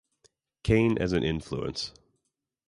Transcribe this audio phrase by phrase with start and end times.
[0.63, 1.93] Kane as an influence.